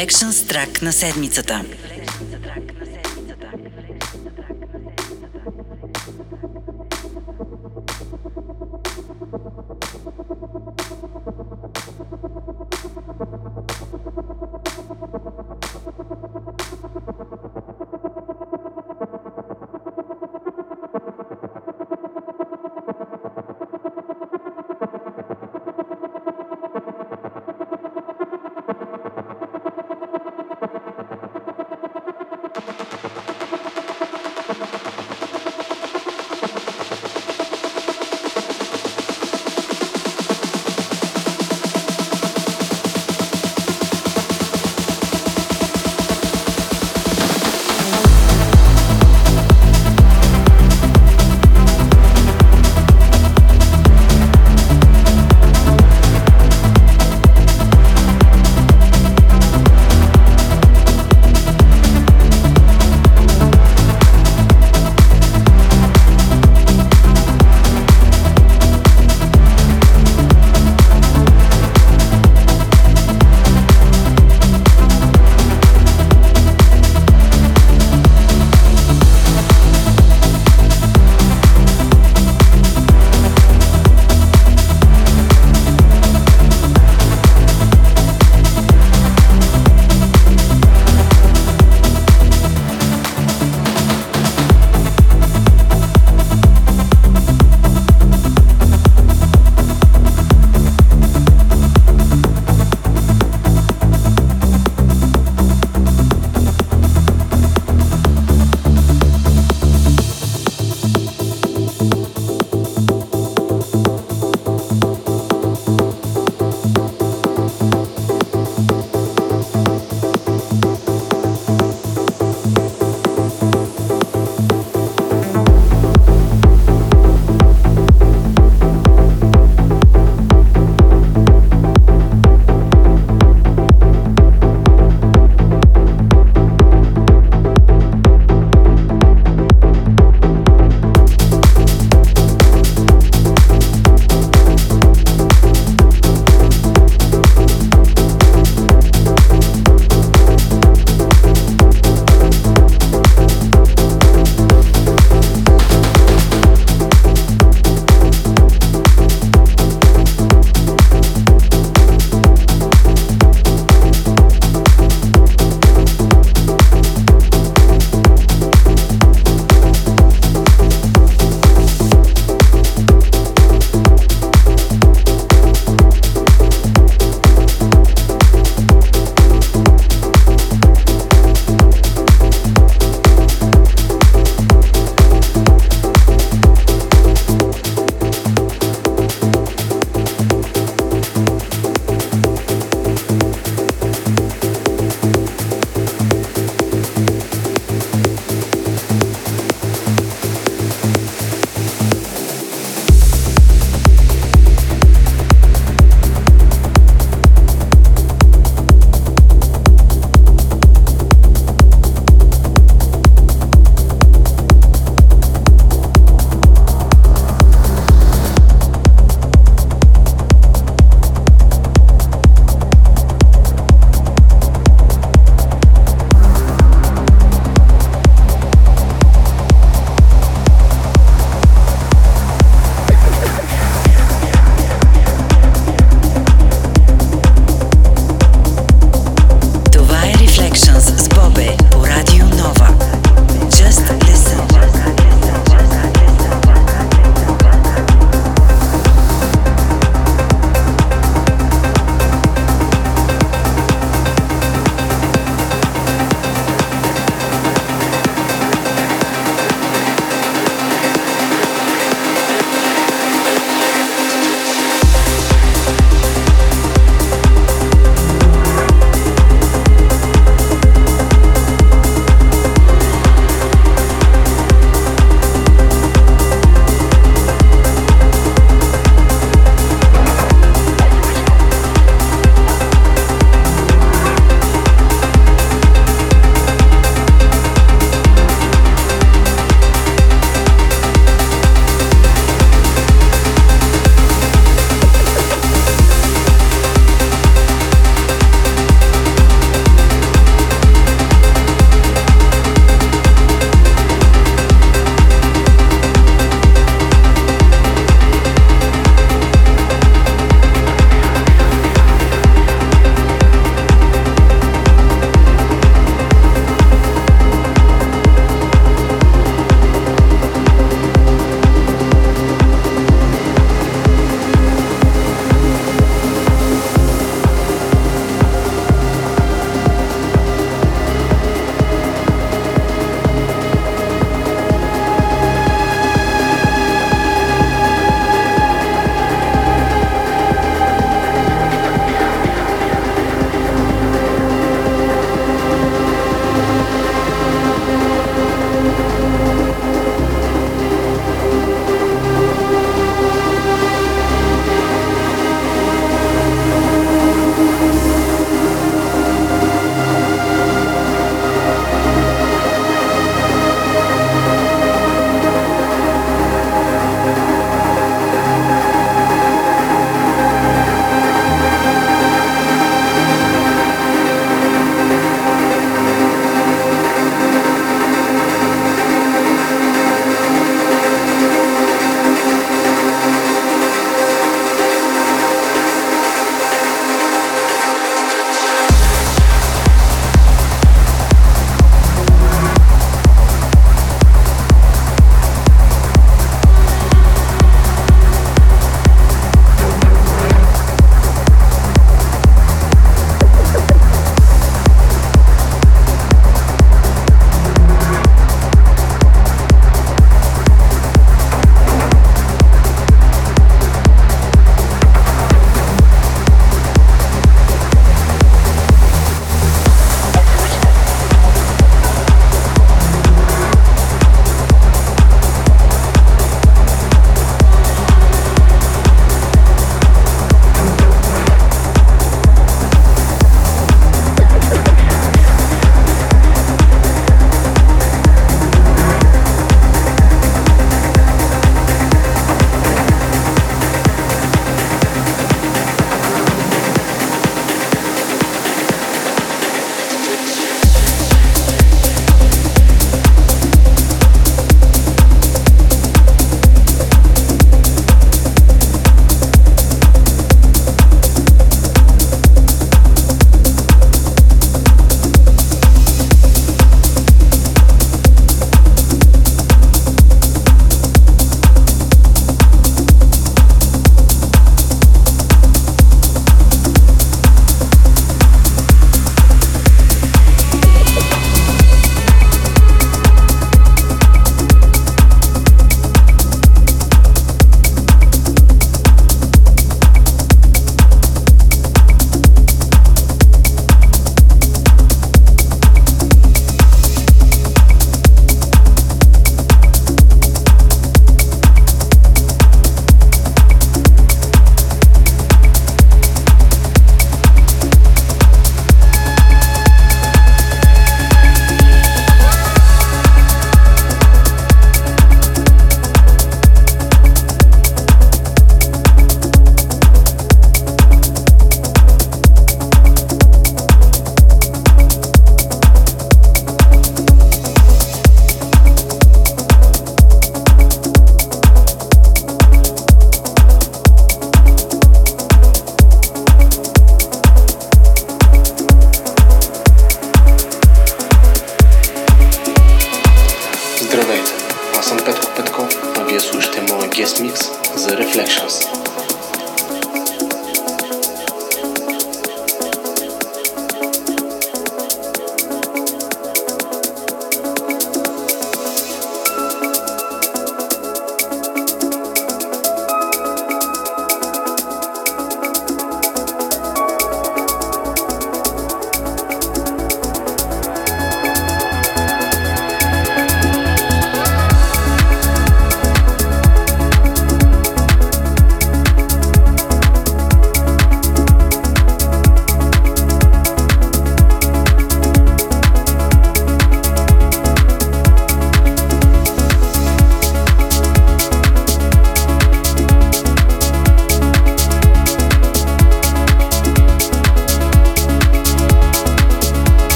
Reflections 0.00 0.48
трак 0.48 0.82
на 0.82 0.92
седмицата. 0.92 1.64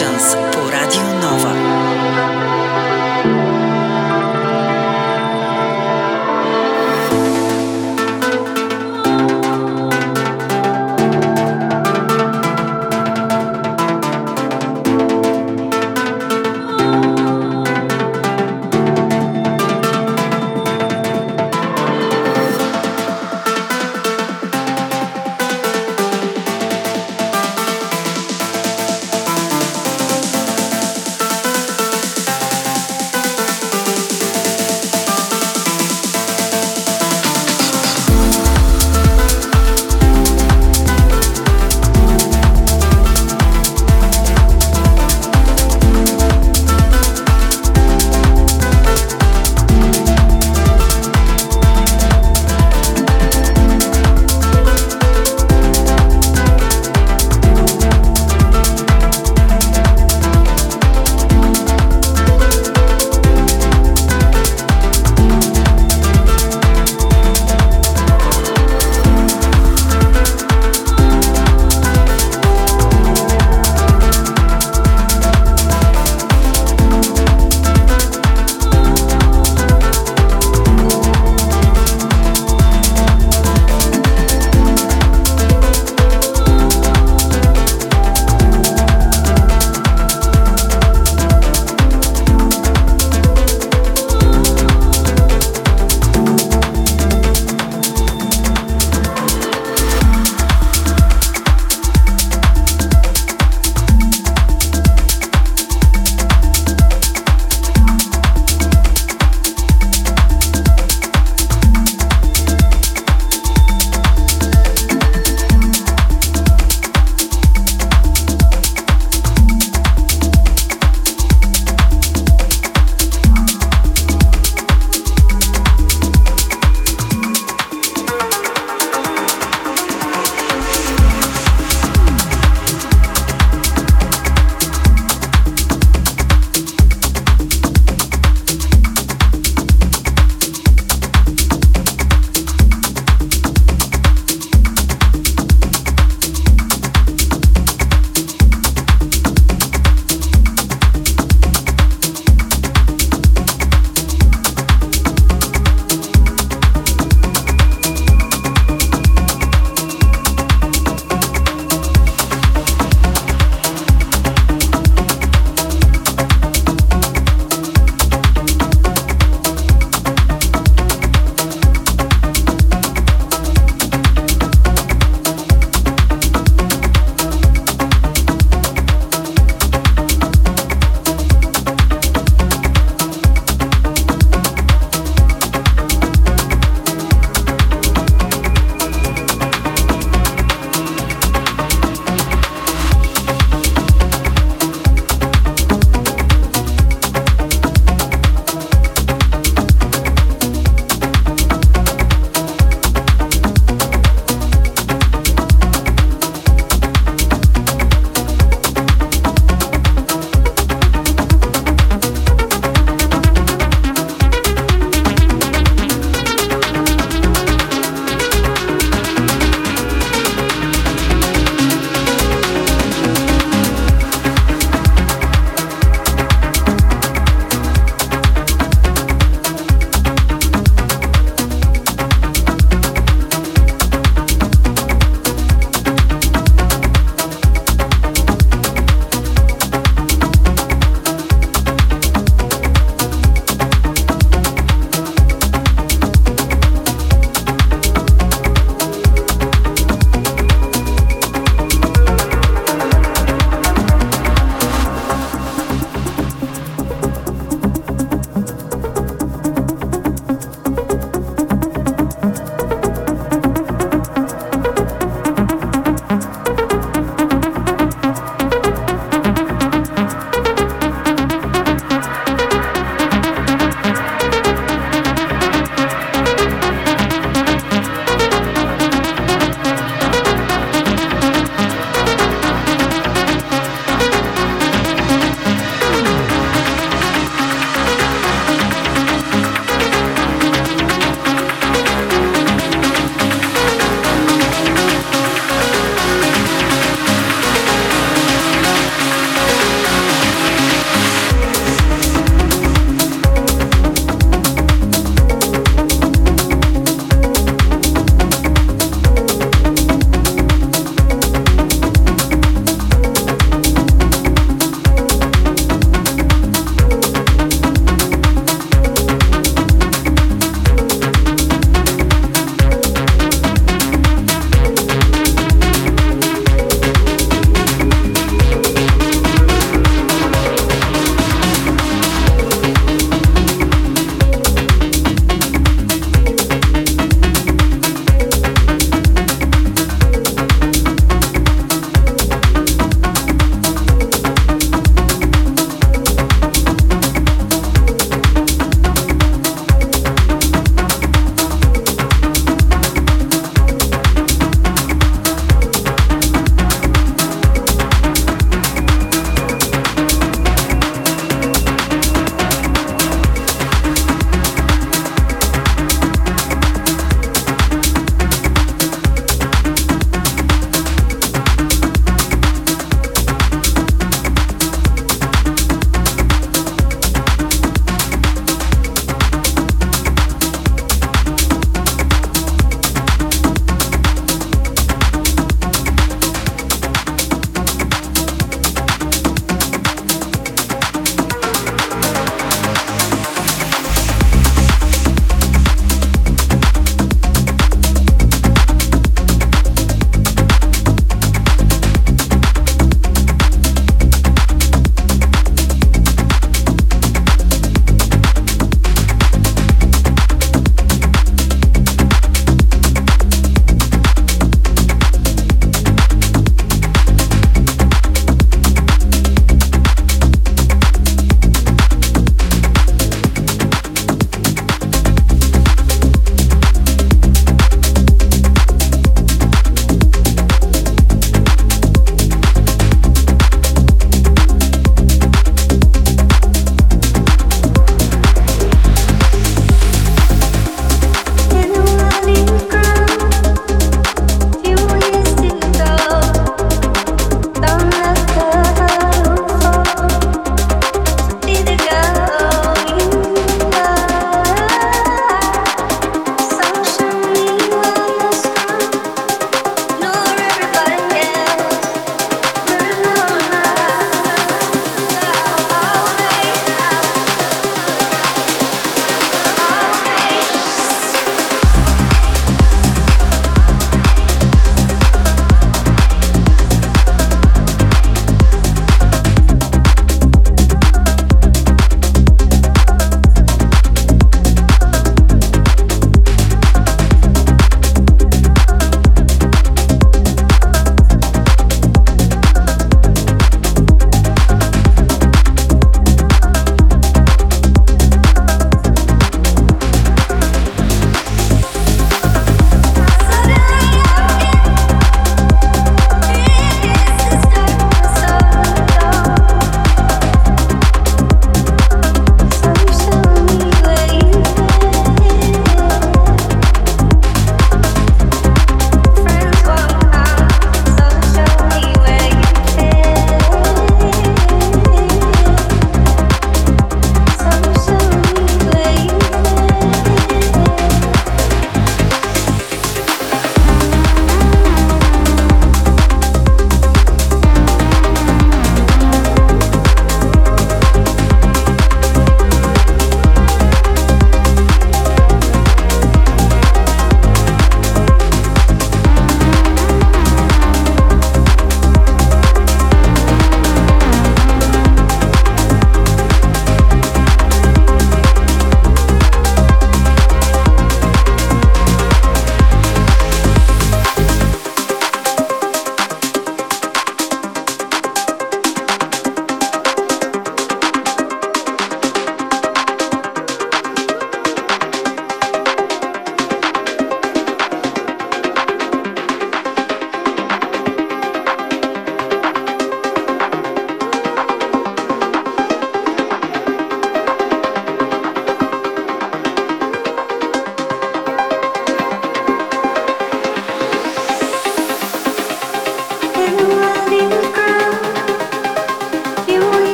Reflections 0.00 0.47